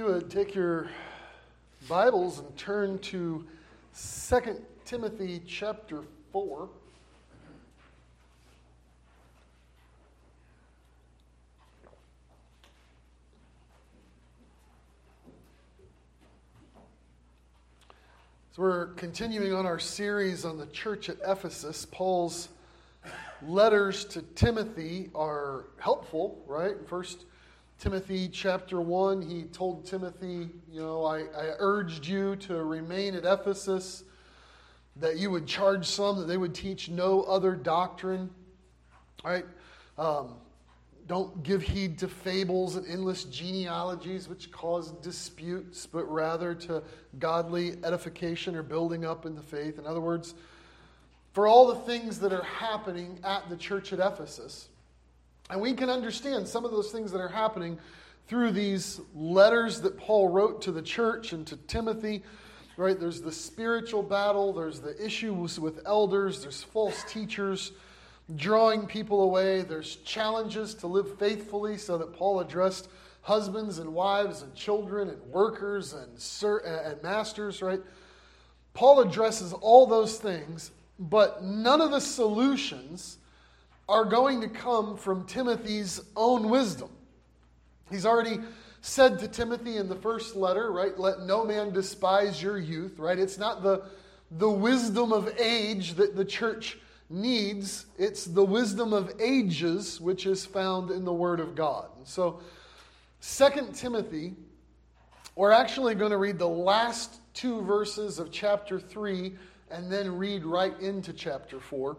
[0.00, 0.88] you would take your
[1.86, 3.44] Bibles and turn to
[4.30, 6.00] 2 Timothy chapter
[6.32, 6.70] 4.
[18.52, 21.86] So we're continuing on our series on the church at Ephesus.
[21.92, 22.48] Paul's
[23.46, 26.76] letters to Timothy are helpful, right?
[26.86, 27.26] First
[27.80, 33.24] Timothy chapter 1, he told Timothy, You know, I, I urged you to remain at
[33.24, 34.04] Ephesus,
[34.96, 38.28] that you would charge some, that they would teach no other doctrine.
[39.24, 39.46] Right?
[39.96, 40.34] Um,
[41.06, 46.82] don't give heed to fables and endless genealogies which cause disputes, but rather to
[47.18, 49.78] godly edification or building up in the faith.
[49.78, 50.34] In other words,
[51.32, 54.68] for all the things that are happening at the church at Ephesus,
[55.50, 57.78] and we can understand some of those things that are happening
[58.28, 62.22] through these letters that Paul wrote to the church and to Timothy.
[62.76, 62.98] Right?
[62.98, 67.72] There's the spiritual battle, there's the issues with elders, there's false teachers
[68.36, 72.88] drawing people away, there's challenges to live faithfully, so that Paul addressed
[73.22, 77.80] husbands and wives and children and workers and, sir, uh, and masters, right?
[78.72, 83.18] Paul addresses all those things, but none of the solutions
[83.90, 86.90] are going to come from Timothy's own wisdom.
[87.90, 88.38] He's already
[88.80, 90.96] said to Timothy in the first letter, right?
[90.98, 93.18] Let no man despise your youth, right?
[93.18, 93.82] It's not the,
[94.30, 96.78] the wisdom of age that the church
[97.10, 101.88] needs, it's the wisdom of ages which is found in the Word of God.
[101.98, 102.40] And so,
[103.18, 104.34] Second Timothy,
[105.34, 109.36] we're actually going to read the last two verses of chapter 3
[109.72, 111.96] and then read right into chapter 4.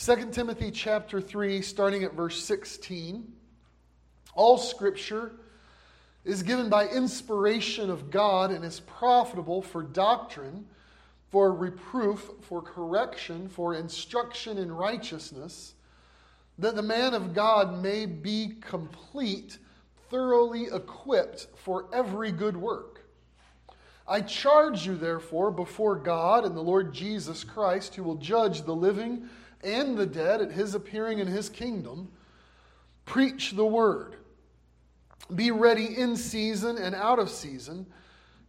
[0.00, 3.32] 2 Timothy chapter 3, starting at verse 16.
[4.36, 5.32] All scripture
[6.24, 10.66] is given by inspiration of God and is profitable for doctrine,
[11.30, 15.74] for reproof, for correction, for instruction in righteousness,
[16.60, 19.58] that the man of God may be complete,
[20.10, 23.04] thoroughly equipped for every good work.
[24.06, 28.76] I charge you, therefore, before God and the Lord Jesus Christ, who will judge the
[28.76, 29.28] living
[29.62, 32.10] and the dead at his appearing in his kingdom.
[33.04, 34.16] Preach the word.
[35.34, 37.86] Be ready in season and out of season.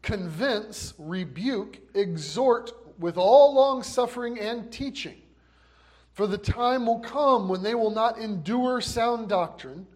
[0.02, 5.22] Convince, rebuke, exhort with all long suffering and teaching.
[6.14, 9.88] For the time will come when they will not endure sound doctrine,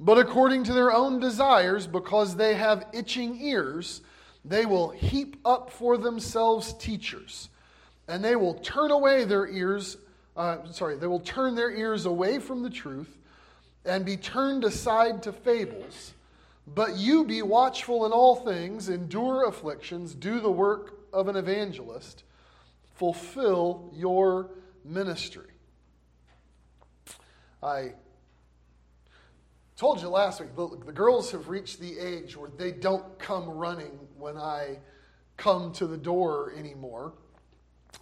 [0.00, 4.00] but according to their own desires, because they have itching ears,
[4.44, 7.50] they will heap up for themselves teachers,
[8.08, 9.96] and they will turn away their ears
[10.36, 13.18] uh, sorry, they will turn their ears away from the truth
[13.84, 16.14] and be turned aside to fables.
[16.66, 22.22] But you be watchful in all things, endure afflictions, do the work of an evangelist,
[22.94, 24.50] fulfill your
[24.84, 25.48] ministry.
[27.62, 27.92] I
[29.76, 33.48] told you last week, the, the girls have reached the age where they don't come
[33.48, 34.78] running when I
[35.36, 37.14] come to the door anymore.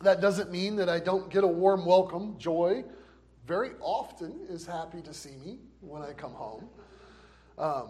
[0.02, 2.36] That doesn't mean that I don't get a warm welcome.
[2.38, 2.84] Joy
[3.46, 6.68] very often is happy to see me when I come home.
[7.56, 7.88] Um,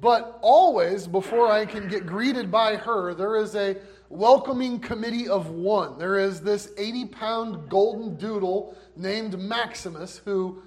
[0.00, 3.76] but always, before I can get greeted by her, there is a
[4.08, 5.98] welcoming committee of one.
[5.98, 10.62] There is this 80 pound golden doodle named Maximus who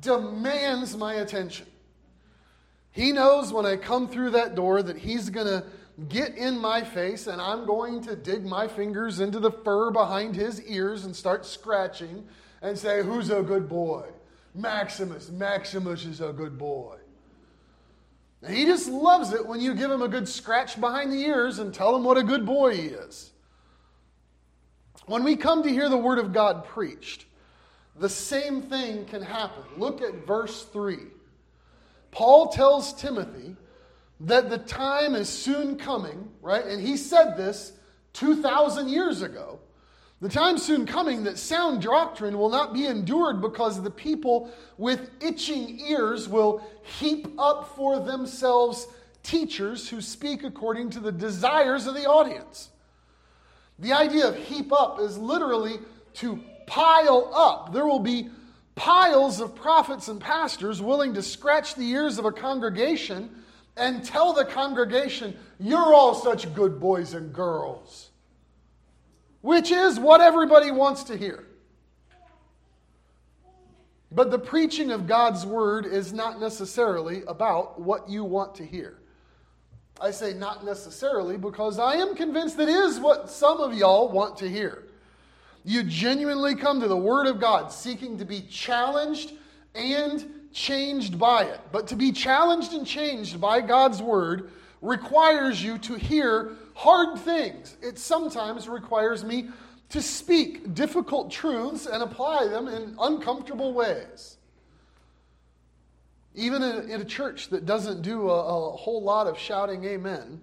[0.00, 1.66] demands my attention.
[2.90, 5.64] He knows when I come through that door that he's going to
[6.08, 10.36] get in my face and I'm going to dig my fingers into the fur behind
[10.36, 12.26] his ears and start scratching
[12.62, 14.06] and say, Who's a good boy?
[14.54, 15.30] Maximus.
[15.30, 16.96] Maximus is a good boy.
[18.42, 21.58] And he just loves it when you give him a good scratch behind the ears
[21.58, 23.32] and tell him what a good boy he is.
[25.06, 27.24] When we come to hear the Word of God preached,
[27.98, 29.64] the same thing can happen.
[29.76, 30.98] Look at verse 3.
[32.10, 33.56] Paul tells Timothy
[34.20, 36.64] that the time is soon coming, right?
[36.64, 37.72] And he said this
[38.14, 39.60] 2,000 years ago.
[40.20, 45.10] The time soon coming that sound doctrine will not be endured because the people with
[45.20, 48.88] itching ears will heap up for themselves
[49.22, 52.70] teachers who speak according to the desires of the audience.
[53.78, 55.78] The idea of heap up is literally
[56.14, 57.72] to pile up.
[57.72, 58.30] There will be
[58.74, 63.30] piles of prophets and pastors willing to scratch the ears of a congregation
[63.78, 68.10] and tell the congregation, You're all such good boys and girls,
[69.40, 71.44] which is what everybody wants to hear.
[74.10, 78.98] But the preaching of God's word is not necessarily about what you want to hear.
[80.00, 84.36] I say not necessarily because I am convinced that is what some of y'all want
[84.38, 84.84] to hear.
[85.64, 89.32] You genuinely come to the Word of God seeking to be challenged
[89.74, 91.60] and changed by it.
[91.72, 94.50] But to be challenged and changed by God's Word
[94.80, 97.76] requires you to hear hard things.
[97.82, 99.48] It sometimes requires me
[99.90, 104.36] to speak difficult truths and apply them in uncomfortable ways.
[106.34, 110.40] Even in, in a church that doesn't do a, a whole lot of shouting amen,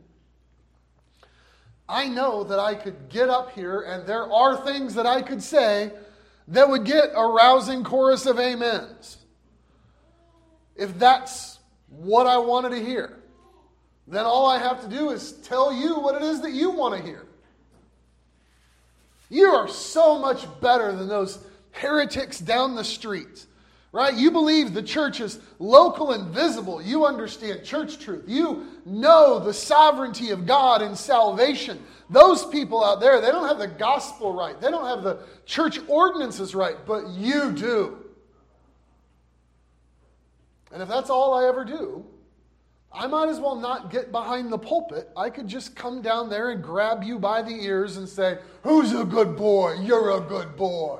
[1.87, 5.41] I know that I could get up here and there are things that I could
[5.41, 5.91] say
[6.47, 9.17] that would get a rousing chorus of amens.
[10.75, 13.19] If that's what I wanted to hear,
[14.07, 16.97] then all I have to do is tell you what it is that you want
[16.97, 17.25] to hear.
[19.29, 21.39] You are so much better than those
[21.71, 23.45] heretics down the street
[23.95, 24.13] right?
[24.13, 26.81] You believe the church is local and visible.
[26.81, 28.25] You understand church truth.
[28.27, 31.81] You know the sovereignty of God and salvation.
[32.09, 34.59] Those people out there, they don't have the gospel right.
[34.59, 38.04] They don't have the church ordinances right, but you do.
[40.75, 42.03] And if that's all I ever do,
[42.91, 45.09] I might as well not get behind the pulpit.
[45.15, 48.91] I could just come down there and grab you by the ears and say, Who's
[48.91, 49.75] a good boy?
[49.81, 50.99] You're a good boy.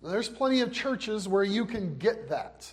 [0.00, 2.72] there's plenty of churches where you can get that.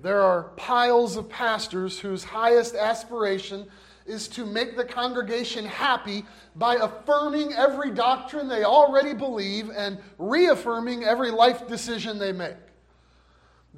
[0.00, 3.68] There are piles of pastors whose highest aspiration
[4.06, 6.24] is to make the congregation happy
[6.56, 12.56] by affirming every doctrine they already believe and reaffirming every life decision they make.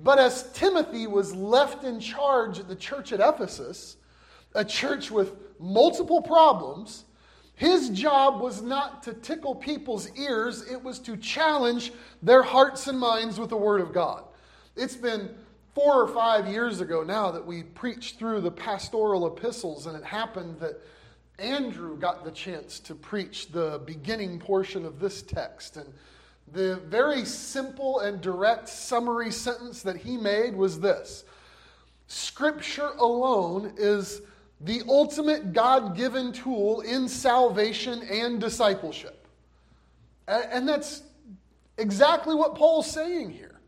[0.03, 3.97] But as Timothy was left in charge of the church at Ephesus,
[4.55, 7.05] a church with multiple problems,
[7.55, 12.99] his job was not to tickle people's ears, it was to challenge their hearts and
[12.99, 14.25] minds with the Word of God.
[14.77, 15.35] It's been
[15.75, 20.05] four or five years ago now that we preached through the pastoral epistles, and it
[20.05, 20.81] happened that
[21.39, 25.77] Andrew got the chance to preach the beginning portion of this text.
[25.77, 25.93] And
[26.53, 31.25] the very simple and direct summary sentence that he made was this
[32.09, 34.23] Scripture alone is
[34.61, 39.27] the ultimate God given tool in salvation and discipleship.
[40.29, 41.03] And that's
[41.79, 43.61] exactly what Paul's saying here.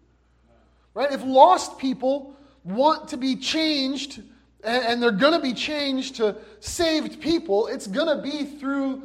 [0.94, 1.12] Right?
[1.12, 4.22] If lost people want to be changed,
[4.64, 9.02] and they're going to be changed to saved people, it's going to be through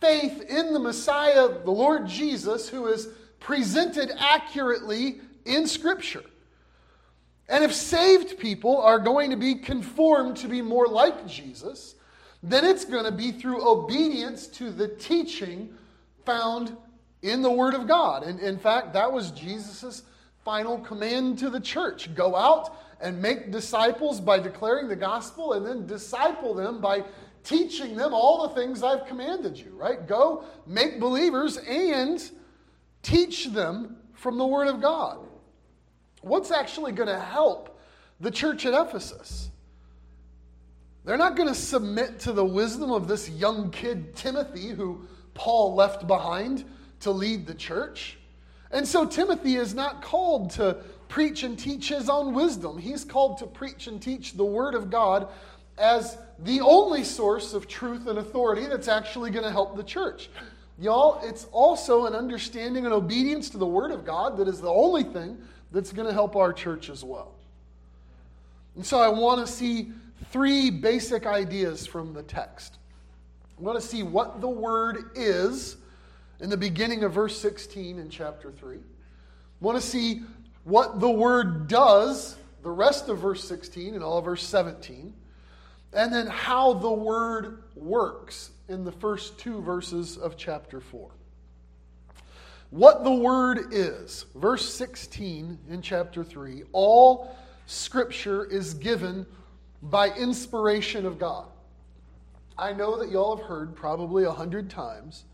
[0.00, 3.08] faith in the Messiah, the Lord Jesus, who is
[3.40, 6.24] presented accurately in Scripture.
[7.48, 11.94] And if saved people are going to be conformed to be more like Jesus,
[12.42, 15.74] then it's going to be through obedience to the teaching
[16.24, 16.76] found
[17.22, 18.22] in the Word of God.
[18.22, 20.02] And in fact, that was Jesus'
[20.44, 25.64] final command to the church go out and make disciples by declaring the gospel, and
[25.64, 27.04] then disciple them by
[27.48, 30.06] teaching them all the things I've commanded you, right?
[30.06, 32.22] Go make believers and
[33.02, 35.18] teach them from the Word of God
[36.22, 37.78] what's actually going to help
[38.20, 39.50] the church at Ephesus?
[41.04, 45.74] They're not going to submit to the wisdom of this young kid, Timothy, who Paul
[45.74, 46.64] left behind
[47.00, 48.18] to lead the church.
[48.70, 52.76] And so Timothy is not called to preach and teach his own wisdom.
[52.76, 55.28] He's called to preach and teach the Word of God
[55.78, 60.30] as the only source of truth and authority that's actually going to help the church.
[60.78, 64.70] Y'all, it's also an understanding and obedience to the Word of God that is the
[64.70, 65.38] only thing
[65.72, 67.34] that's going to help our church as well.
[68.76, 69.90] And so I want to see
[70.30, 72.78] three basic ideas from the text.
[73.58, 75.76] I want to see what the word is
[76.40, 78.76] in the beginning of verse 16 in chapter 3.
[78.76, 78.80] I
[79.60, 80.22] want to see
[80.62, 85.12] what the word does, the rest of verse 16 and all of verse 17.
[85.92, 91.10] And then how the word works in the first two verses of chapter 4
[92.70, 94.26] what the word is.
[94.34, 97.34] Verse 16 in chapter 3 all
[97.66, 99.26] scripture is given
[99.82, 101.46] by inspiration of God.
[102.56, 105.24] I know that y'all have heard probably a hundred times.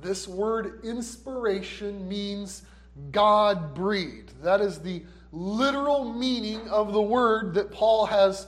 [0.00, 2.62] This word inspiration means
[3.12, 4.42] God breathed.
[4.42, 8.46] That is the literal meaning of the word that Paul has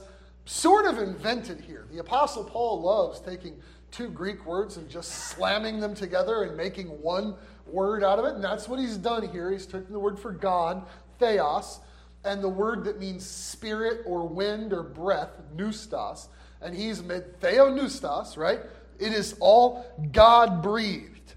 [0.49, 1.85] sort of invented here.
[1.91, 3.55] The Apostle Paul loves taking
[3.91, 7.35] two Greek words and just slamming them together and making one
[7.67, 9.51] word out of it, and that's what he's done here.
[9.51, 10.87] He's taken the word for God,
[11.19, 11.81] theos,
[12.25, 16.29] and the word that means spirit or wind or breath, pneustos,
[16.61, 18.61] and he's made theopneustos, right?
[18.97, 21.35] It is all God breathed.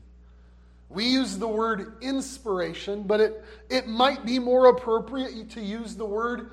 [0.88, 6.06] We use the word inspiration, but it, it might be more appropriate to use the
[6.06, 6.50] word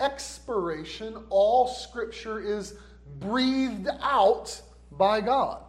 [0.00, 2.74] expiration, all Scripture is
[3.18, 4.60] breathed out
[4.92, 5.62] by God.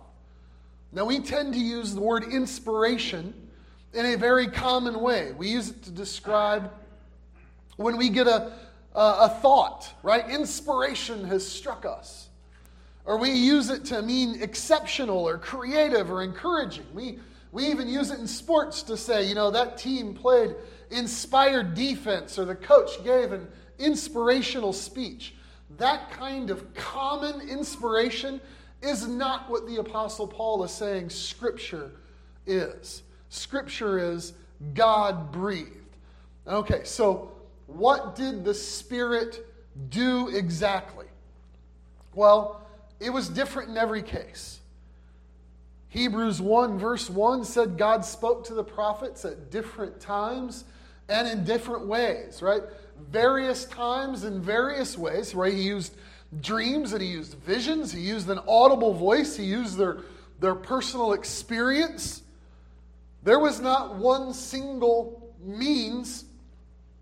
[0.92, 3.34] Now, we tend to use the word inspiration
[3.94, 5.32] in a very common way.
[5.34, 6.72] We use it to describe
[7.78, 8.52] when we get a,
[8.96, 10.30] a, a, thought, right?
[10.30, 12.30] Inspiration has struck us.
[13.06, 16.86] Or we use it to mean exceptional or creative or encouraging.
[16.94, 17.20] We,
[17.52, 20.56] we even use it in sports to say, you know, that team played
[20.92, 23.48] inspired defense or the coach gave an
[23.84, 25.36] inspirational speech.
[25.78, 28.42] That kind of common inspiration
[28.82, 31.92] is not what the Apostle Paul is saying Scripture
[32.46, 33.04] is.
[33.30, 34.34] Scripture is
[34.74, 35.70] God breathed.
[36.48, 37.32] Okay, so
[37.68, 39.46] what did the Spirit
[39.90, 41.06] do exactly?
[42.14, 42.62] Well,
[43.00, 44.60] it was different in every case.
[45.90, 50.64] Hebrews 1, verse 1 said God spoke to the prophets at different times
[51.12, 52.64] and in different ways, right?
[53.12, 55.54] Various times in various ways, right?
[55.54, 55.96] He used
[56.40, 60.00] dreams and he used visions, he used an audible voice, he used their,
[60.40, 62.24] their personal experience.
[63.24, 66.24] There was not one single means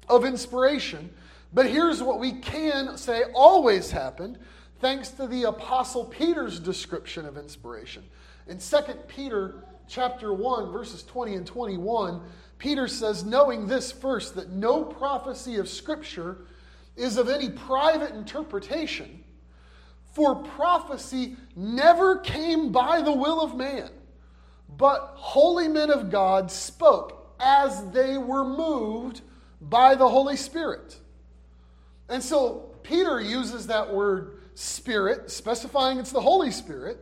[0.09, 1.11] of inspiration.
[1.53, 4.39] But here's what we can say always happened
[4.79, 8.03] thanks to the apostle Peter's description of inspiration.
[8.47, 12.21] In 2 Peter chapter 1 verses 20 and 21,
[12.59, 16.37] Peter says, knowing this first, that no prophecy of Scripture
[16.95, 19.23] is of any private interpretation,
[20.13, 23.89] for prophecy never came by the will of man,
[24.77, 29.21] but holy men of God spoke as they were moved
[29.61, 30.97] by the Holy Spirit.
[32.09, 36.97] And so Peter uses that word spirit, specifying it's the Holy Spirit,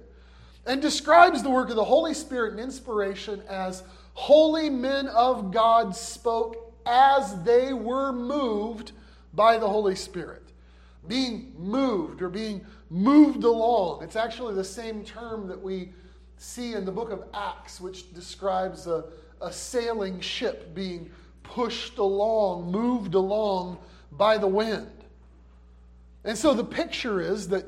[0.67, 3.83] and describes the work of the Holy Spirit and inspiration as
[4.17, 8.91] holy men of God spoke as they were moved
[9.35, 10.41] by the Holy Spirit.
[11.07, 14.01] Being moved or being moved along.
[14.01, 15.93] It's actually the same term that we
[16.37, 19.05] see in the book of Acts, which describes a,
[19.39, 21.11] a sailing ship being
[21.43, 23.77] pushed along, moved along
[24.13, 24.89] by the wind.
[26.23, 27.65] And so the picture is that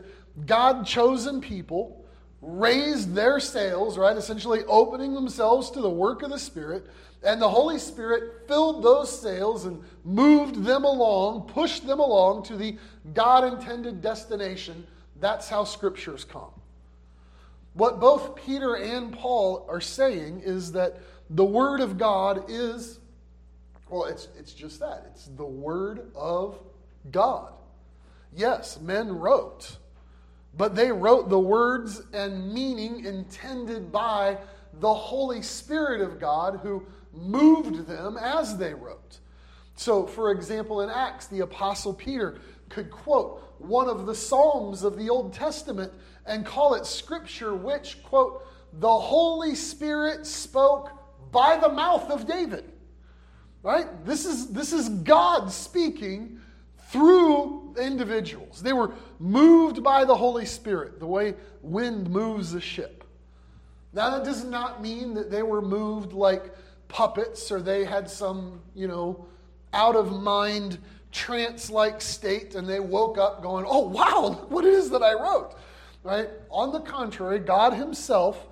[0.47, 1.98] God chosen people
[2.41, 4.15] raised their sails, right?
[4.15, 6.87] Essentially opening themselves to the work of the Spirit.
[7.23, 12.55] And the Holy Spirit filled those sails and moved them along, pushed them along to
[12.55, 12.77] the
[13.13, 14.87] God intended destination.
[15.19, 16.51] That's how scriptures come.
[17.73, 20.97] What both Peter and Paul are saying is that
[21.29, 22.99] the Word of God is,
[23.89, 25.05] well, it's, it's just that.
[25.11, 26.57] It's the Word of
[27.11, 27.51] God.
[28.35, 29.77] Yes, men wrote
[30.57, 34.37] but they wrote the words and meaning intended by
[34.73, 39.19] the Holy Spirit of God who moved them as they wrote.
[39.75, 44.97] So, for example, in Acts, the Apostle Peter could quote one of the Psalms of
[44.97, 45.91] the Old Testament
[46.25, 50.91] and call it Scripture, which, quote, the Holy Spirit spoke
[51.31, 52.71] by the mouth of David.
[53.63, 53.87] Right?
[54.05, 56.38] This is, this is God speaking
[56.89, 58.61] through individuals.
[58.61, 63.03] They were moved by the Holy Spirit, the way wind moves a ship.
[63.93, 66.53] Now, that does not mean that they were moved like
[66.87, 69.25] puppets or they had some, you know,
[69.73, 70.79] out of mind
[71.11, 75.13] trance like state and they woke up going, oh, wow, what it is that I
[75.13, 75.55] wrote.
[76.03, 76.29] Right?
[76.49, 78.47] On the contrary, God Himself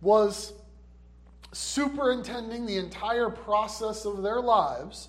[0.00, 0.52] was
[1.52, 5.08] superintending the entire process of their lives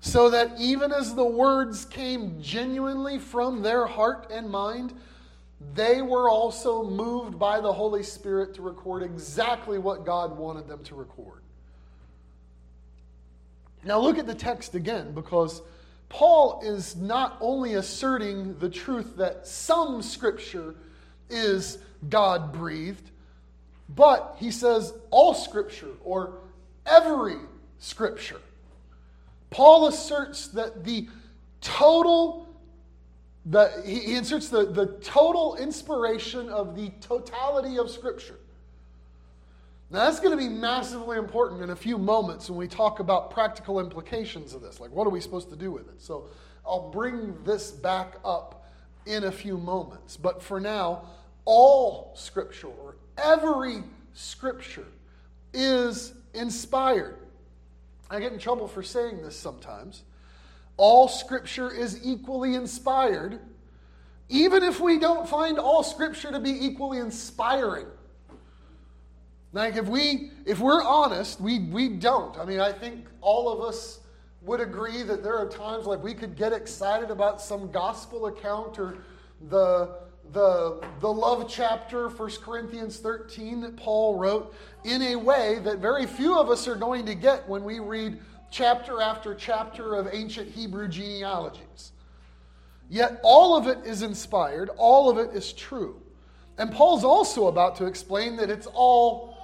[0.00, 4.94] so that even as the words came genuinely from their heart and mind,
[5.74, 10.84] they were also moved by the Holy Spirit to record exactly what God wanted them
[10.84, 11.42] to record.
[13.84, 15.62] Now, look at the text again, because
[16.08, 20.74] Paul is not only asserting the truth that some scripture
[21.28, 21.78] is
[22.08, 23.10] God breathed,
[23.88, 26.38] but he says all scripture or
[26.86, 27.36] every
[27.78, 28.40] scripture.
[29.50, 31.08] Paul asserts that the
[31.60, 32.48] total,
[33.46, 38.38] the, he, inserts the, the total inspiration of the totality of Scripture.
[39.90, 43.30] Now, that's going to be massively important in a few moments when we talk about
[43.30, 44.80] practical implications of this.
[44.80, 46.02] Like, what are we supposed to do with it?
[46.02, 46.28] So,
[46.66, 48.66] I'll bring this back up
[49.06, 50.18] in a few moments.
[50.18, 51.04] But for now,
[51.46, 54.86] all Scripture, or every Scripture,
[55.54, 57.16] is inspired.
[58.10, 60.02] I get in trouble for saying this sometimes.
[60.76, 63.40] All scripture is equally inspired,
[64.28, 67.86] even if we don't find all scripture to be equally inspiring.
[69.52, 72.38] Like if we if we're honest, we we don't.
[72.38, 74.00] I mean, I think all of us
[74.42, 78.78] would agree that there are times like we could get excited about some gospel account
[78.78, 78.98] or
[79.48, 84.54] the the, the love chapter, 1 Corinthians 13, that Paul wrote,
[84.84, 88.18] in a way that very few of us are going to get when we read
[88.50, 91.92] chapter after chapter of ancient Hebrew genealogies.
[92.88, 96.00] Yet all of it is inspired, all of it is true.
[96.56, 99.36] And Paul's also about to explain that it's all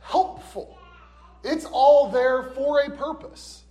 [0.00, 0.78] helpful,
[1.42, 3.63] it's all there for a purpose.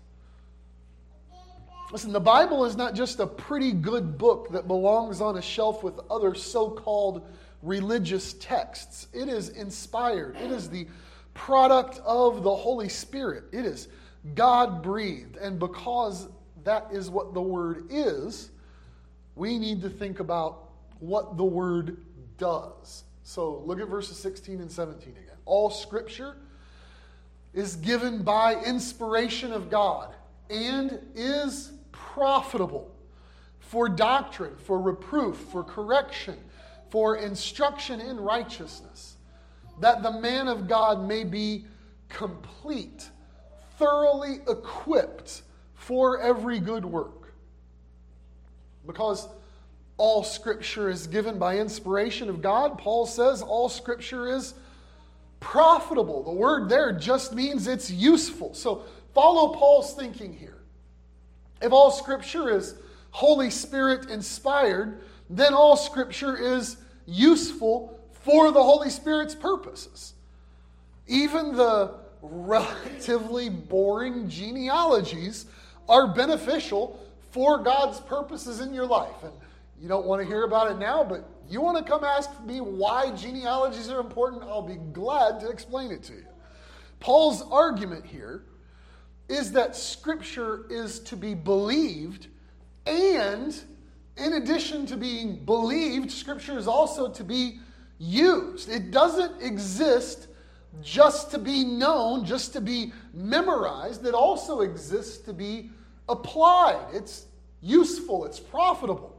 [1.94, 5.84] Listen, the Bible is not just a pretty good book that belongs on a shelf
[5.84, 7.22] with other so called
[7.62, 9.10] religious texts.
[9.14, 10.88] It is inspired, it is the
[11.36, 13.44] product of the Holy Spirit.
[13.52, 13.90] It is
[14.34, 15.38] God breathed.
[15.38, 16.30] And because
[16.64, 18.50] that is what the Word is,
[19.36, 22.04] we need to think about what the Word
[22.40, 23.04] does.
[23.22, 25.38] So look at verses 16 and 17 again.
[25.46, 26.38] All Scripture
[27.54, 30.16] is given by inspiration of God
[30.50, 31.74] and is
[32.14, 32.92] profitable
[33.60, 36.38] for doctrine, for reproof, for correction,
[36.90, 39.18] for instruction in righteousness,
[39.80, 41.66] that the man of God may be
[42.10, 43.10] complete,
[43.80, 45.42] thoroughly equipped
[45.74, 47.34] for every good work.
[48.86, 49.28] Because
[49.98, 54.54] all scripture is given by inspiration of God, Paul says all scripture is
[55.40, 56.24] profitable.
[56.24, 58.54] The word there just means it's useful.
[58.54, 58.84] So
[59.16, 60.53] follow Paul's thinking here.
[61.64, 62.76] If all scripture is
[63.12, 70.14] Holy Spirit inspired, then all scripture is useful for the Holy Spirit's purposes.
[71.08, 75.46] Even the relatively boring genealogies
[75.88, 77.00] are beneficial
[77.32, 79.24] for God's purposes in your life.
[79.24, 79.34] And
[79.82, 82.60] you don't want to hear about it now, but you want to come ask me
[82.60, 86.26] why genealogies are important, I'll be glad to explain it to you.
[87.00, 88.44] Paul's argument here
[89.30, 92.28] is that Scripture is to be believed,
[92.86, 93.56] and
[94.18, 97.60] in addition to being believed, Scripture is also to be
[98.00, 98.70] used.
[98.70, 100.28] It doesn't exist
[100.82, 104.06] just to be known, just to be memorized.
[104.06, 105.70] It also exists to be
[106.10, 106.86] applied.
[106.94, 107.26] It's
[107.62, 109.16] useful, it's profitable.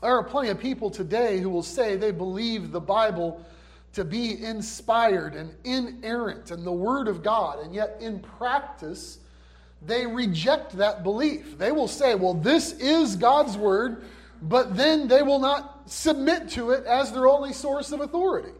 [0.00, 3.44] There are plenty of people today who will say they believe the Bible
[3.92, 9.18] to be inspired and inerrant and the Word of God, and yet in practice,
[9.86, 11.56] they reject that belief.
[11.58, 14.04] They will say, well, this is God's Word,
[14.42, 18.52] but then they will not submit to it as their only source of authority.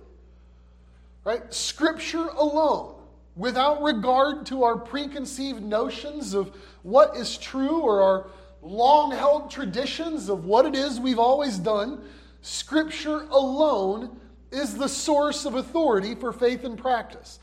[1.25, 1.53] Right?
[1.53, 2.95] Scripture alone,
[3.35, 8.27] without regard to our preconceived notions of what is true or our
[8.63, 12.03] long held traditions of what it is we've always done,
[12.43, 17.39] Scripture alone is the source of authority for faith and practice.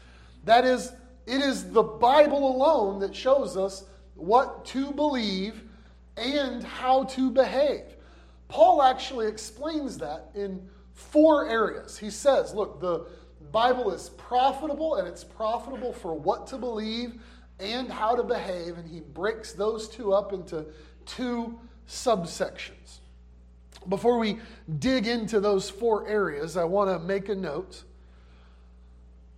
[0.46, 0.92] That is,
[1.26, 3.86] it is the Bible alone that shows us
[4.16, 5.64] what to believe
[6.18, 7.96] and how to behave.
[8.48, 11.98] Paul actually explains that in four areas.
[11.98, 13.08] He says, look, the
[13.52, 17.22] Bible is profitable, and it's profitable for what to believe
[17.60, 20.66] and how to behave, and he breaks those two up into
[21.06, 23.00] two subsections.
[23.90, 24.40] Before we
[24.80, 27.84] dig into those four areas, I want to make a note.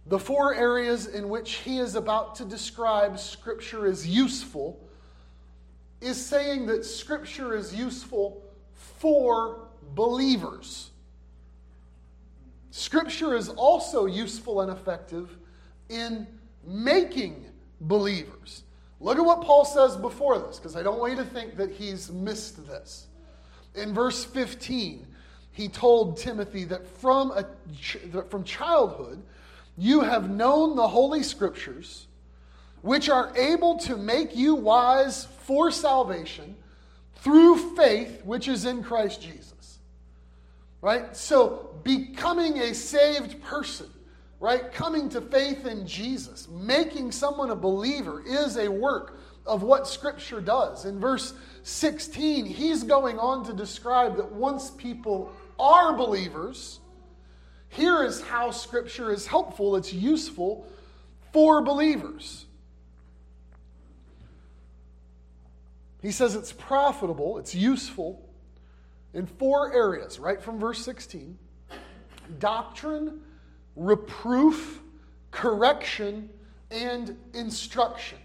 [0.07, 4.79] The four areas in which he is about to describe Scripture as useful
[5.99, 10.91] is saying that Scripture is useful for believers.
[12.69, 15.37] Scripture is also useful and effective
[15.89, 16.27] in
[16.65, 17.45] making
[17.81, 18.63] believers.
[18.99, 21.71] Look at what Paul says before this, because I don't want you to think that
[21.71, 23.07] he's missed this.
[23.75, 25.05] In verse 15,
[25.51, 27.45] he told Timothy that from, a,
[28.29, 29.21] from childhood
[29.77, 32.07] you have known the Holy Scriptures,
[32.81, 36.55] which are able to make you wise for salvation
[37.15, 39.79] through faith which is in Christ Jesus.
[40.81, 41.15] Right?
[41.15, 43.89] So, becoming a saved person,
[44.39, 44.71] right?
[44.71, 50.41] Coming to faith in Jesus, making someone a believer is a work of what Scripture
[50.41, 50.85] does.
[50.85, 56.79] In verse 16, he's going on to describe that once people are believers,
[57.69, 60.67] here is how Scripture is helpful, it's useful
[61.31, 62.45] for believers.
[66.01, 68.29] He says it's profitable, it's useful
[69.13, 71.37] in four areas, right from verse 16
[72.39, 73.21] doctrine,
[73.75, 74.81] reproof,
[75.31, 76.29] correction,
[76.71, 78.17] and instruction.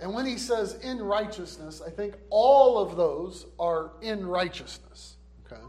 [0.00, 5.16] And when he says in righteousness, I think all of those are in righteousness.
[5.46, 5.62] Okay?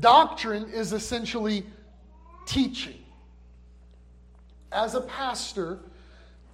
[0.00, 1.64] Doctrine is essentially
[2.46, 2.98] teaching.
[4.72, 5.78] As a pastor,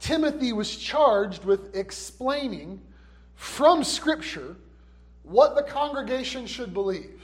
[0.00, 2.80] Timothy was charged with explaining
[3.34, 4.56] from Scripture
[5.22, 7.22] what the congregation should believe.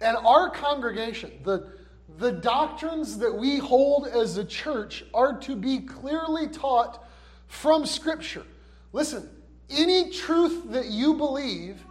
[0.00, 1.72] And our congregation, the,
[2.18, 7.04] the doctrines that we hold as a church, are to be clearly taught
[7.48, 8.44] from Scripture.
[8.92, 9.28] Listen,
[9.68, 11.84] any truth that you believe,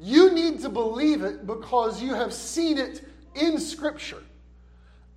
[0.00, 4.22] you need to believe it because you have seen it in Scripture.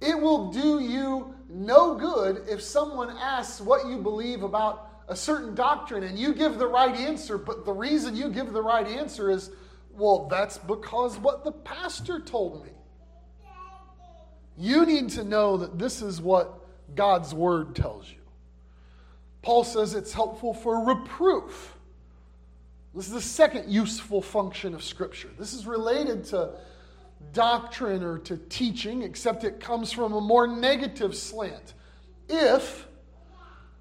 [0.02, 5.54] It will do you no good if someone asks what you believe about a certain
[5.54, 9.30] doctrine and you give the right answer, but the reason you give the right answer
[9.30, 9.52] is,
[9.91, 12.72] well, that's because what the pastor told me.
[14.58, 16.60] You need to know that this is what
[16.96, 18.23] God's word tells you.
[19.44, 21.78] Paul says it's helpful for reproof.
[22.96, 25.30] This is the second useful function of Scripture.
[25.38, 26.52] This is related to
[27.34, 31.74] doctrine or to teaching, except it comes from a more negative slant.
[32.30, 32.88] If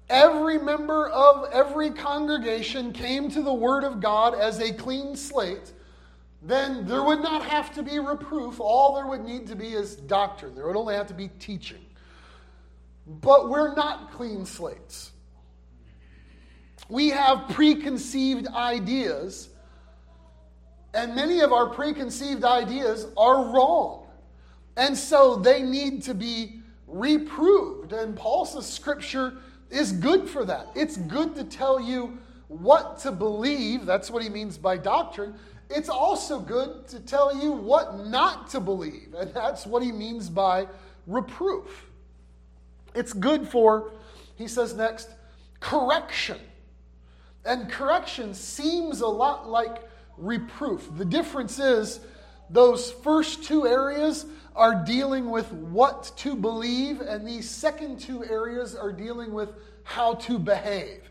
[0.09, 5.71] every member of every congregation came to the Word of God as a clean slate,
[6.41, 8.59] then there would not have to be reproof.
[8.59, 10.55] All there would need to be is doctrine.
[10.55, 11.85] There would only have to be teaching.
[13.07, 15.12] But we're not clean slates.
[16.89, 19.49] We have preconceived ideas,
[20.93, 24.07] and many of our preconceived ideas are wrong.
[24.75, 27.93] And so they need to be reproved.
[27.93, 29.35] And Paul says scripture
[29.69, 30.67] is good for that.
[30.75, 32.17] It's good to tell you
[32.47, 33.85] what to believe.
[33.85, 35.35] That's what he means by doctrine.
[35.69, 39.15] It's also good to tell you what not to believe.
[39.17, 40.67] And that's what he means by
[41.07, 41.87] reproof.
[42.93, 43.91] It's good for,
[44.35, 45.09] he says next,
[45.59, 46.37] correction.
[47.45, 50.89] And correction seems a lot like reproof.
[50.95, 51.99] The difference is
[52.49, 54.25] those first two areas
[54.55, 59.49] are dealing with what to believe, and these second two areas are dealing with
[59.83, 61.09] how to behave.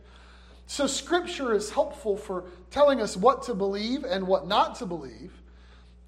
[0.66, 5.32] So, Scripture is helpful for telling us what to believe and what not to believe.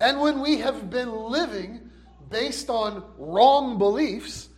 [0.01, 1.91] And when we have been living
[2.31, 4.49] based on wrong beliefs,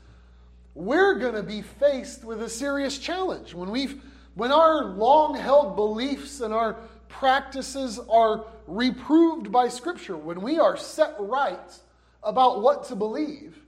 [0.75, 3.55] we're going to be faced with a serious challenge.
[3.55, 4.01] When, we've,
[4.37, 6.75] when our long held beliefs and our
[7.09, 11.73] practices are reproved by Scripture, when we are set right
[12.23, 13.59] about what to believe,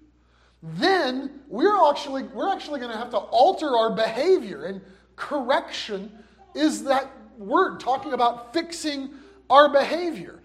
[0.62, 4.66] then we're actually, we're actually going to have to alter our behavior.
[4.66, 4.82] And
[5.16, 6.12] correction
[6.54, 9.08] is that word talking about fixing
[9.48, 10.38] our behavior.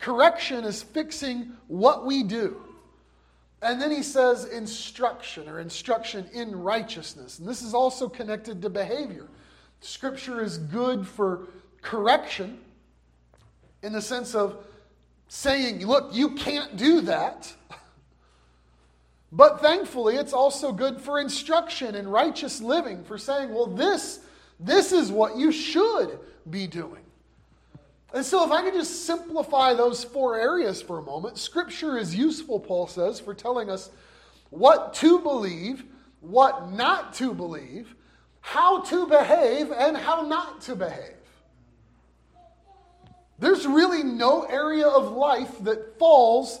[0.00, 2.60] Correction is fixing what we do.
[3.62, 7.38] And then he says instruction or instruction in righteousness.
[7.38, 9.28] And this is also connected to behavior.
[9.80, 11.48] Scripture is good for
[11.82, 12.58] correction
[13.82, 14.56] in the sense of
[15.28, 17.52] saying, look, you can't do that.
[19.30, 24.20] But thankfully, it's also good for instruction and righteous living, for saying, well, this,
[24.58, 27.02] this is what you should be doing.
[28.14, 32.14] And so, if I could just simplify those four areas for a moment, Scripture is
[32.14, 33.90] useful, Paul says, for telling us
[34.48, 35.84] what to believe,
[36.20, 37.94] what not to believe,
[38.50, 41.16] how to behave, and how not to behave.
[43.38, 46.58] There's really no area of life that falls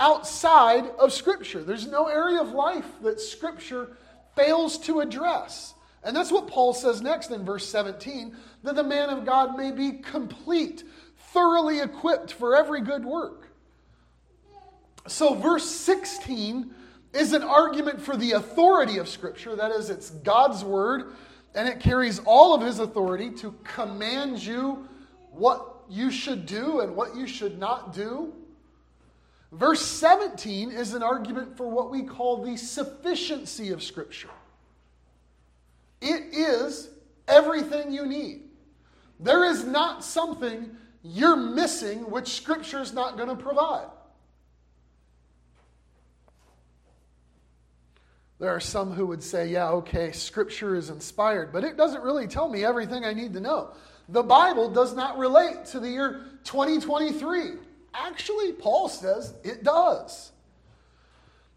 [0.00, 1.62] outside of Scripture.
[1.62, 3.96] There's no area of life that Scripture
[4.34, 5.74] fails to address.
[6.02, 9.70] And that's what Paul says next in verse 17 that the man of God may
[9.70, 10.82] be complete,
[11.32, 13.50] thoroughly equipped for every good work.
[15.06, 16.74] So, verse 16
[17.14, 19.54] is an argument for the authority of Scripture.
[19.56, 21.12] That is, it's God's word,
[21.54, 24.88] and it carries all of his authority to command you
[25.30, 28.32] what you should do and what you should not do.
[29.52, 34.30] Verse 17 is an argument for what we call the sufficiency of Scripture.
[36.00, 36.90] It is
[37.28, 38.42] everything you need.
[39.20, 43.86] There is not something you're missing which Scripture is not going to provide.
[48.38, 52.26] There are some who would say, yeah, okay, Scripture is inspired, but it doesn't really
[52.26, 53.70] tell me everything I need to know.
[54.08, 57.52] The Bible does not relate to the year 2023.
[57.94, 60.32] Actually, Paul says it does.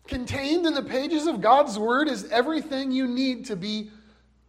[0.07, 3.89] Contained in the pages of God's Word is everything you need to be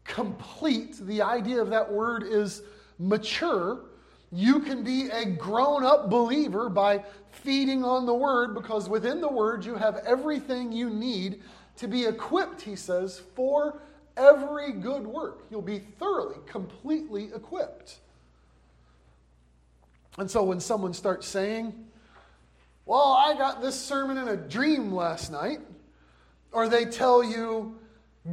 [0.04, 0.96] complete.
[1.00, 2.62] The idea of that word is
[2.98, 3.80] mature.
[4.30, 9.28] You can be a grown up believer by feeding on the Word because within the
[9.28, 11.42] Word you have everything you need
[11.78, 13.80] to be equipped, he says, for
[14.16, 15.44] every good work.
[15.50, 17.98] You'll be thoroughly, completely equipped.
[20.18, 21.72] And so when someone starts saying,
[22.84, 25.60] Well, I got this sermon in a dream last night,
[26.50, 27.78] or they tell you,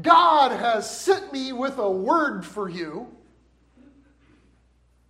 [0.02, 3.08] God has sent me with a word for you,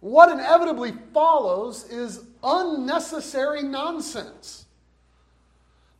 [0.02, 4.65] what inevitably follows is unnecessary nonsense.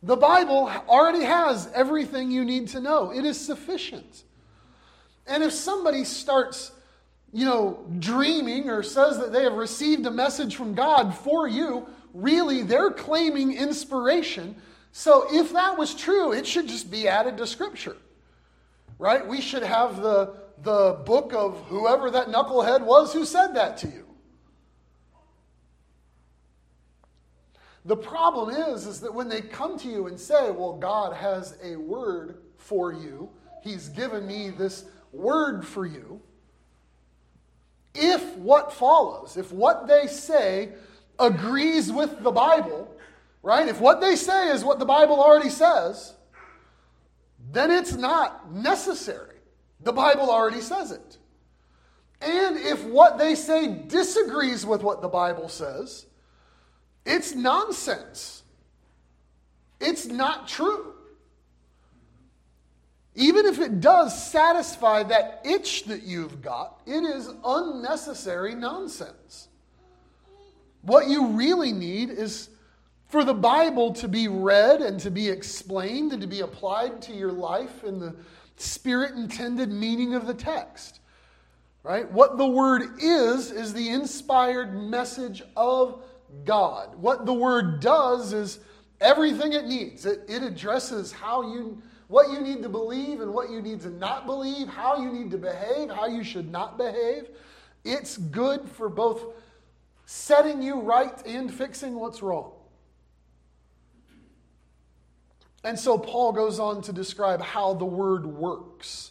[0.06, 4.22] The Bible already has everything you need to know, it is sufficient.
[5.26, 6.72] And if somebody starts,
[7.32, 11.86] you know, dreaming or says that they have received a message from God for you,
[12.14, 14.56] really they're claiming inspiration.
[14.92, 17.96] So if that was true, it should just be added to Scripture
[18.98, 19.26] right?
[19.26, 23.88] We should have the, the book of whoever that knucklehead was who said that to
[23.88, 24.05] you.
[27.86, 31.56] The problem is, is that when they come to you and say, well, God has
[31.62, 33.30] a word for you,
[33.62, 36.20] He's given me this word for you,
[37.94, 40.70] if what follows, if what they say
[41.18, 42.92] agrees with the Bible,
[43.42, 43.68] right?
[43.68, 46.14] If what they say is what the Bible already says,
[47.52, 49.36] then it's not necessary.
[49.80, 51.18] The Bible already says it.
[52.20, 56.05] And if what they say disagrees with what the Bible says,
[57.06, 58.42] it's nonsense.
[59.80, 60.92] It's not true.
[63.14, 69.48] Even if it does satisfy that itch that you've got, it is unnecessary nonsense.
[70.82, 72.50] What you really need is
[73.08, 77.14] for the Bible to be read and to be explained and to be applied to
[77.14, 78.14] your life in the
[78.56, 81.00] spirit intended meaning of the text.
[81.82, 82.10] Right?
[82.10, 86.02] What the word is, is the inspired message of
[86.44, 86.96] God.
[86.96, 88.58] What the word does is
[89.00, 90.06] everything it needs.
[90.06, 93.90] It, it addresses how you what you need to believe and what you need to
[93.90, 97.28] not believe, how you need to behave, how you should not behave.
[97.84, 99.24] It's good for both
[100.04, 102.52] setting you right and fixing what's wrong.
[105.64, 109.10] And so Paul goes on to describe how the word works.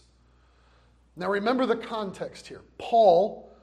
[1.18, 2.62] Now remember the context here.
[2.78, 3.54] Paul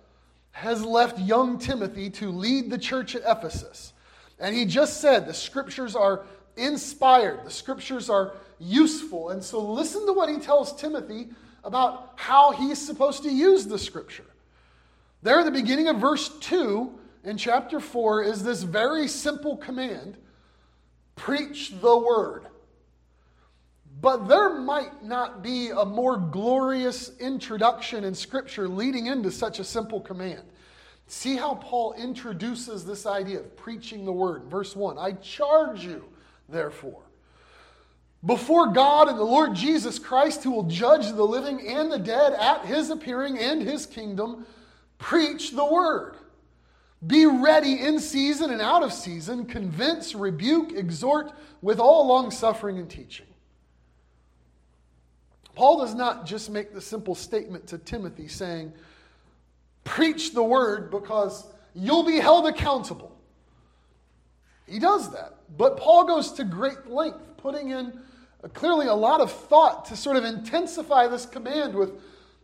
[0.52, 3.92] has left young Timothy to lead the church at Ephesus.
[4.38, 6.24] And he just said the scriptures are
[6.56, 9.30] inspired, the scriptures are useful.
[9.30, 11.28] And so listen to what he tells Timothy
[11.64, 14.24] about how he's supposed to use the scripture.
[15.22, 16.92] There at the beginning of verse 2
[17.24, 20.16] in chapter 4 is this very simple command
[21.14, 22.46] preach the word.
[24.02, 29.64] But there might not be a more glorious introduction in Scripture leading into such a
[29.64, 30.42] simple command.
[31.06, 34.44] See how Paul introduces this idea of preaching the word.
[34.46, 36.04] Verse 1 I charge you,
[36.48, 37.02] therefore,
[38.26, 42.32] before God and the Lord Jesus Christ, who will judge the living and the dead
[42.32, 44.46] at his appearing and his kingdom,
[44.98, 46.16] preach the word.
[47.06, 52.78] Be ready in season and out of season, convince, rebuke, exhort with all long suffering
[52.78, 53.26] and teaching.
[55.54, 58.72] Paul does not just make the simple statement to Timothy saying,
[59.84, 63.16] Preach the word because you'll be held accountable.
[64.66, 65.34] He does that.
[65.56, 68.00] But Paul goes to great length, putting in
[68.54, 72.00] clearly a lot of thought to sort of intensify this command with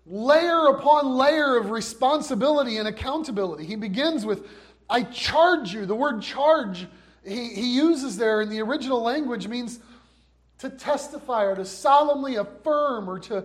[0.07, 3.65] layer upon layer of responsibility and accountability.
[3.65, 4.47] He begins with,
[4.91, 5.87] I charge you.
[5.87, 6.87] The word charge
[7.29, 9.81] he, he uses there in the original language means
[10.59, 13.45] to testify or to solemnly affirm or to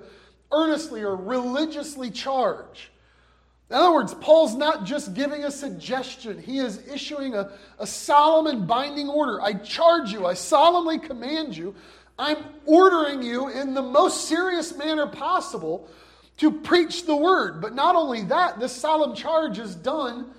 [0.52, 2.92] earnestly or religiously charge.
[3.70, 8.48] In other words, Paul's not just giving a suggestion, he is issuing a, a solemn
[8.48, 9.42] and binding order.
[9.42, 11.74] I charge you, I solemnly command you,
[12.20, 15.88] I'm ordering you in the most serious manner possible
[16.38, 17.62] to preach the word.
[17.62, 20.30] But not only that, this solemn charge is done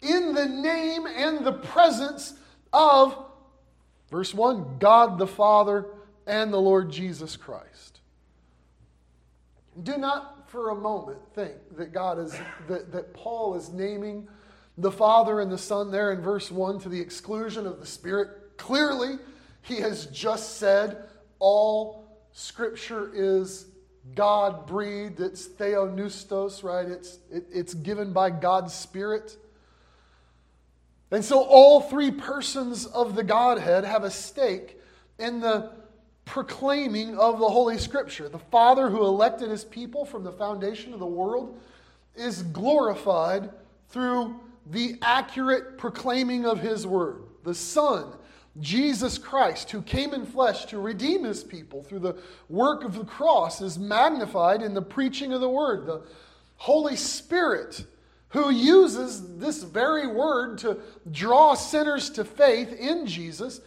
[0.00, 2.34] in the name and the presence
[2.72, 3.16] of,
[4.10, 5.86] verse 1, God the Father
[6.28, 8.00] and the Lord Jesus Christ.
[9.82, 12.32] Do not for a moment think that God is
[12.68, 14.28] that, that Paul is naming
[14.76, 18.28] the Father and the Son there in verse 1 to the exclusion of the Spirit.
[18.58, 19.18] Clearly,
[19.62, 21.04] he has just said
[21.38, 23.66] all scripture is
[24.14, 25.20] God breathed.
[25.20, 26.86] It's theopneustos, right?
[26.86, 29.36] It's, it, it's given by God's Spirit.
[31.10, 34.78] And so all three persons of the Godhead have a stake
[35.18, 35.72] in the
[36.28, 38.28] proclaiming of the Holy Scripture.
[38.28, 41.58] The Father who elected his people from the foundation of the world
[42.14, 43.50] is glorified
[43.88, 47.22] through the accurate proclaiming of his word.
[47.44, 48.12] The Son,
[48.60, 52.18] Jesus Christ, who came in flesh to redeem his people through the
[52.50, 55.86] work of the cross, is magnified in the preaching of the word.
[55.86, 56.02] The
[56.56, 57.86] Holy Spirit,
[58.28, 60.78] who uses this very word to
[61.10, 63.62] draw sinners to faith in Jesus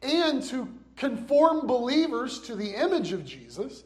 [0.00, 3.84] and to conform believers to the image of Jesus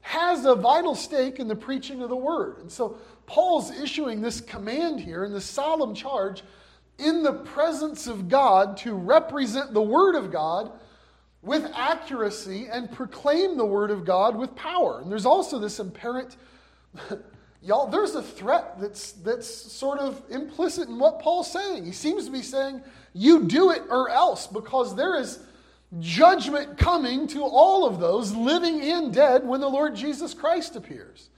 [0.00, 2.58] has a vital stake in the preaching of the word.
[2.58, 6.44] And so Paul's issuing this command here and this solemn charge
[6.98, 10.70] in the presence of God to represent the word of God
[11.42, 15.00] with accuracy and proclaim the word of God with power.
[15.00, 16.36] And there's also this apparent
[17.62, 21.84] y'all there's a threat that's that's sort of implicit in what Paul's saying.
[21.84, 25.40] He seems to be saying you do it or else because there is
[26.00, 31.30] judgment coming to all of those living and dead when the Lord Jesus Christ appears.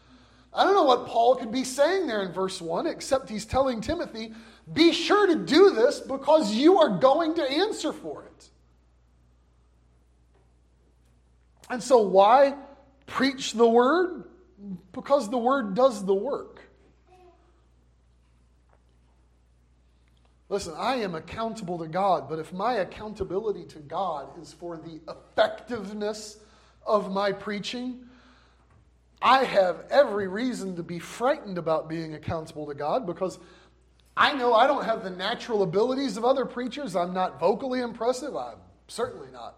[0.53, 3.81] I don't know what Paul could be saying there in verse 1, except he's telling
[3.81, 4.33] Timothy,
[4.73, 8.49] be sure to do this because you are going to answer for it.
[11.71, 12.55] And so, why
[13.07, 14.25] preach the word?
[14.93, 16.58] Because the word does the work.
[20.51, 25.01] Listen, I am accountable to God, but if my accountability to God is for the
[25.09, 26.39] effectiveness
[26.87, 28.01] of my preaching,
[29.21, 33.39] I have every reason to be frightened about being accountable to God because
[34.17, 36.97] I know I don't have the natural abilities of other preachers.
[36.97, 38.35] I'm not vocally impressive.
[38.35, 38.57] I'm
[38.87, 39.57] certainly not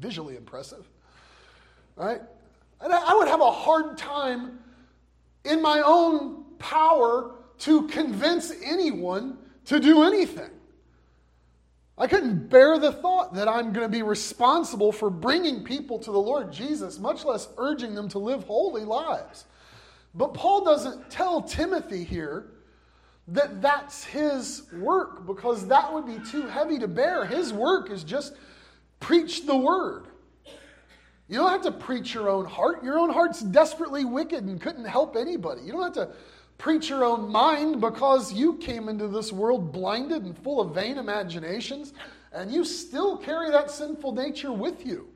[0.00, 0.88] visually impressive.
[1.96, 2.20] Right?
[2.80, 4.60] And I would have a hard time
[5.44, 9.36] in my own power to convince anyone
[9.68, 10.50] to do anything.
[11.96, 16.12] I couldn't bear the thought that I'm going to be responsible for bringing people to
[16.12, 19.44] the Lord Jesus, much less urging them to live holy lives.
[20.14, 22.50] But Paul doesn't tell Timothy here
[23.28, 27.26] that that's his work because that would be too heavy to bear.
[27.26, 28.34] His work is just
[29.00, 30.06] preach the word.
[31.28, 32.82] You don't have to preach your own heart.
[32.82, 35.60] Your own heart's desperately wicked and couldn't help anybody.
[35.62, 36.14] You don't have to
[36.58, 40.98] preach your own mind because you came into this world blinded and full of vain
[40.98, 41.92] imaginations,
[42.32, 45.08] and you still carry that sinful nature with you.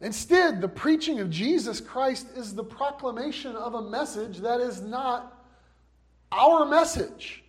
[0.00, 5.38] Instead, the preaching of Jesus Christ is the proclamation of a message that is not
[6.32, 7.44] our message.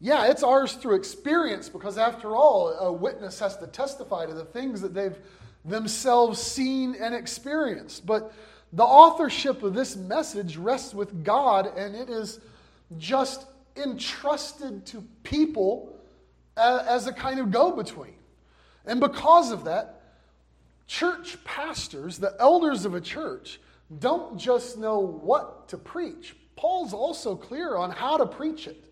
[0.00, 4.46] Yeah, it's ours through experience because, after all, a witness has to testify to the
[4.46, 5.18] things that they've
[5.64, 8.06] themselves seen and experienced.
[8.06, 8.32] But
[8.72, 12.40] the authorship of this message rests with God, and it is
[12.98, 15.96] just entrusted to people
[16.56, 18.14] as a kind of go between.
[18.86, 20.02] And because of that,
[20.86, 23.60] church pastors, the elders of a church,
[23.98, 26.36] don't just know what to preach.
[26.56, 28.84] Paul's also clear on how to preach it.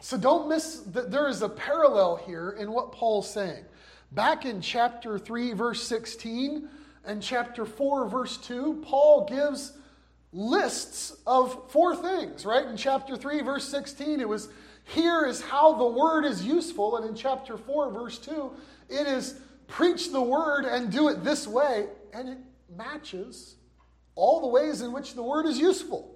[0.00, 3.64] So don't miss that there is a parallel here in what Paul's saying.
[4.12, 6.68] Back in chapter 3, verse 16,
[7.06, 9.72] and chapter 4, verse 2, Paul gives
[10.32, 12.66] lists of four things, right?
[12.66, 14.48] In chapter 3, verse 16, it was
[14.84, 16.96] here is how the word is useful.
[16.96, 18.52] And in chapter 4, verse 2,
[18.88, 21.86] it is preach the word and do it this way.
[22.12, 22.38] And it
[22.76, 23.56] matches
[24.14, 26.14] all the ways in which the word is useful.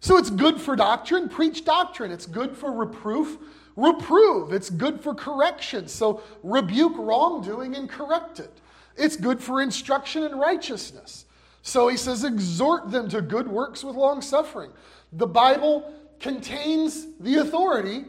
[0.00, 2.10] So it's good for doctrine, preach doctrine.
[2.10, 3.38] It's good for reproof,
[3.76, 4.52] reprove.
[4.52, 5.88] It's good for correction.
[5.88, 8.52] So rebuke wrongdoing and correct it.
[8.96, 11.26] It's good for instruction in righteousness.
[11.62, 14.70] So he says, exhort them to good works with long suffering.
[15.12, 18.04] The Bible contains the authority,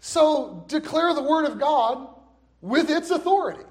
[0.00, 2.08] so declare the word of God
[2.60, 3.64] with its authority.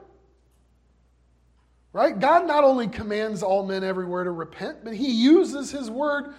[1.93, 2.17] Right?
[2.19, 6.33] God not only commands all men everywhere to repent, but he uses his word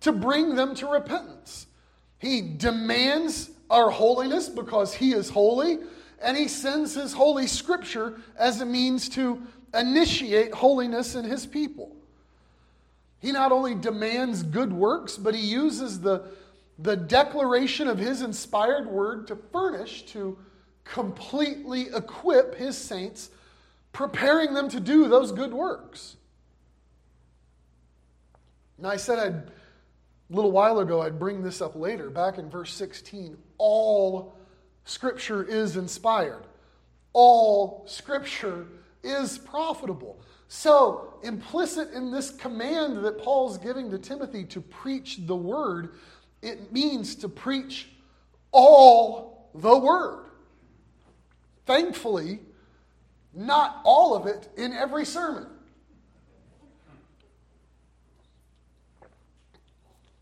[0.00, 1.66] to bring them to repentance.
[2.18, 5.78] He demands our holiness because he is holy,
[6.22, 9.42] and he sends his holy scripture as a means to
[9.78, 11.96] initiate holiness in his people.
[13.18, 16.24] He not only demands good works, but he uses the,
[16.78, 20.38] the declaration of his inspired word to furnish, to
[20.84, 23.30] completely equip his saints,
[23.92, 26.16] preparing them to do those good works.
[28.78, 29.52] Now, I said I'd, a
[30.28, 32.10] little while ago I'd bring this up later.
[32.10, 34.36] Back in verse 16, all
[34.84, 36.44] Scripture is inspired.
[37.12, 38.66] All Scripture
[39.02, 40.20] is profitable.
[40.48, 45.94] So, implicit in this command that Paul's giving to Timothy to preach the word,
[46.42, 47.88] it means to preach
[48.52, 50.26] all the word.
[51.66, 52.40] Thankfully,
[53.34, 55.46] not all of it in every sermon.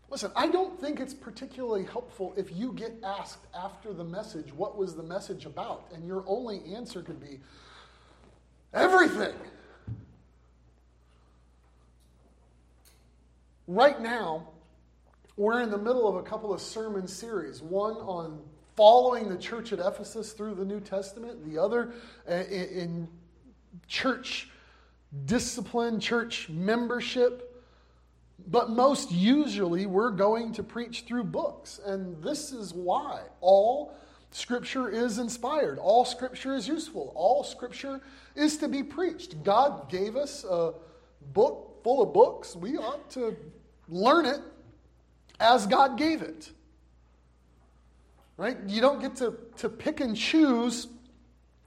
[0.09, 4.77] Listen, I don't think it's particularly helpful if you get asked after the message, what
[4.77, 5.87] was the message about?
[5.93, 7.41] And your only answer could be,
[8.75, 9.33] Everything.
[13.67, 14.49] Right now,
[15.37, 18.41] we're in the middle of a couple of sermon series one on
[18.75, 21.93] following the church at Ephesus through the New Testament, the other
[22.29, 23.07] uh, in
[23.87, 24.49] church
[25.23, 27.63] discipline, church membership.
[28.47, 31.79] But most usually, we're going to preach through books.
[31.83, 33.95] And this is why all
[34.35, 38.01] Scripture is inspired, all Scripture is useful, all Scripture
[38.35, 39.41] is to be preached.
[39.45, 40.73] God gave us a
[41.31, 42.53] book full of books.
[42.53, 43.37] We ought to
[43.87, 44.41] learn it
[45.39, 46.51] as God gave it.
[48.35, 48.57] Right?
[48.67, 50.87] You don't get to, to pick and choose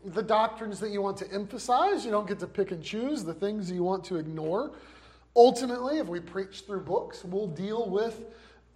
[0.05, 2.05] the doctrines that you want to emphasize.
[2.05, 4.73] You don't get to pick and choose the things you want to ignore.
[5.35, 8.27] Ultimately, if we preach through books, we'll deal with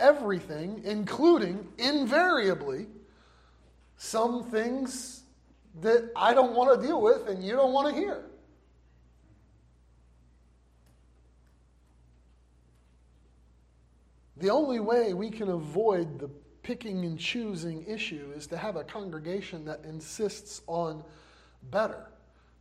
[0.00, 2.86] everything, including invariably
[4.02, 5.22] some things
[5.80, 8.24] that I don't want to deal with and you don't want to hear.
[14.38, 16.28] The only way we can avoid the
[16.64, 21.04] picking and choosing issue is to have a congregation that insists on
[21.70, 22.08] better.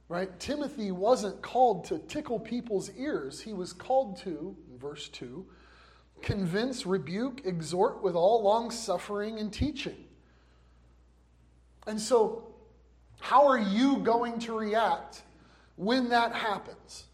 [0.09, 0.39] Right?
[0.39, 3.41] Timothy wasn't called to tickle people's ears.
[3.41, 5.43] He was called to, verse 2,
[6.21, 10.05] convince, rebuke, exhort with all long suffering and teaching.
[11.87, 12.43] And so,
[13.19, 15.23] how are you going to react
[15.75, 17.05] when that happens?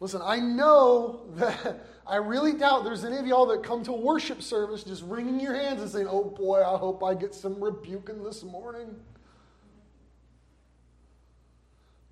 [0.00, 4.42] Listen, I know that I really doubt there's any of y'all that come to worship
[4.42, 8.22] service just wringing your hands and saying, Oh boy, I hope I get some rebuking
[8.22, 8.94] this morning.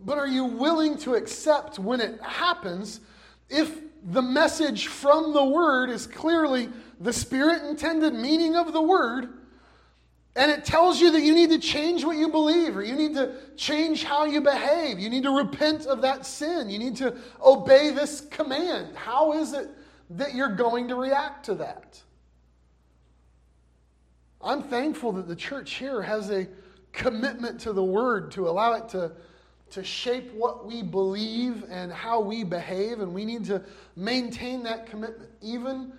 [0.01, 3.01] But are you willing to accept when it happens
[3.49, 6.69] if the message from the Word is clearly
[7.01, 9.29] the Spirit intended meaning of the Word?
[10.37, 13.15] And it tells you that you need to change what you believe, or you need
[13.15, 14.99] to change how you behave.
[14.99, 16.69] You need to repent of that sin.
[16.69, 18.97] You need to obey this command.
[18.97, 19.69] How is it
[20.11, 22.01] that you're going to react to that.
[24.43, 26.47] I'm thankful that the church here has a
[26.93, 29.13] commitment to the word to allow it to,
[29.71, 33.63] to shape what we believe and how we behave, and we need to
[33.97, 35.93] maintain that commitment even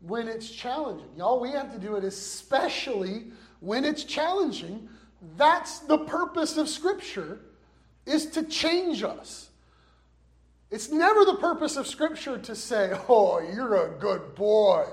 [0.00, 1.08] when it's challenging.
[1.16, 4.88] Y'all, we have to do it especially when it's challenging.
[5.36, 7.40] That's the purpose of Scripture,
[8.06, 9.50] is to change us.
[10.70, 14.86] It's never the purpose of Scripture to say, oh, you're a good boy.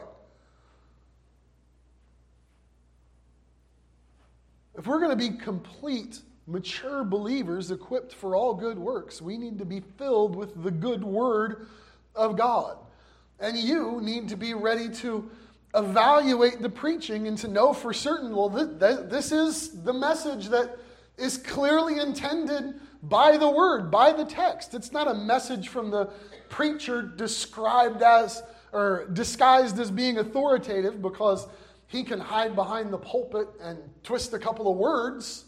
[4.78, 9.60] If we're going to be complete, mature believers equipped for all good works, we need
[9.60, 11.68] to be filled with the good word
[12.16, 12.78] of God.
[13.40, 15.30] And you need to be ready to
[15.76, 20.78] evaluate the preaching and to know for certain well, this is the message that
[21.18, 24.74] is clearly intended by the word, by the text.
[24.74, 26.10] It's not a message from the
[26.50, 31.48] preacher described as or disguised as being authoritative because
[31.88, 35.46] he can hide behind the pulpit and twist a couple of words.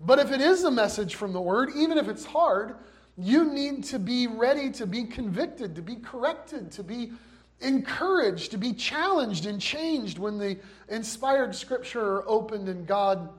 [0.00, 2.76] But if it is a message from the word, even if it's hard,
[3.16, 7.12] you need to be ready to be convicted, to be corrected, to be
[7.60, 13.30] encouraged, to be challenged and changed when the inspired scripture are opened and God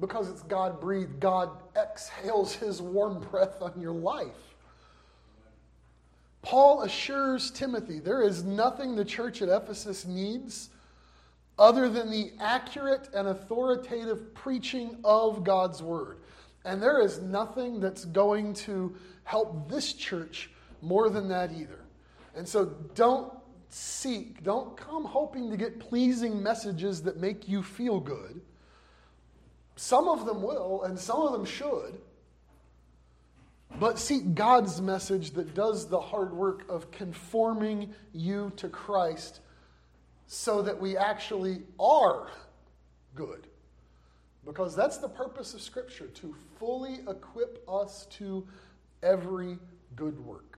[0.00, 4.28] because it's God breathed, God exhales his warm breath on your life.
[6.42, 10.70] Paul assures Timothy there is nothing the church at Ephesus needs
[11.58, 16.18] other than the accurate and authoritative preaching of God's word.
[16.64, 18.94] And there is nothing that's going to
[19.24, 20.50] help this church
[20.80, 21.77] more than that either.
[22.38, 23.32] And so don't
[23.68, 28.40] seek, don't come hoping to get pleasing messages that make you feel good.
[29.74, 31.98] Some of them will, and some of them should.
[33.80, 39.40] But seek God's message that does the hard work of conforming you to Christ
[40.28, 42.30] so that we actually are
[43.16, 43.48] good.
[44.46, 48.46] Because that's the purpose of Scripture to fully equip us to
[49.02, 49.58] every
[49.96, 50.44] good work.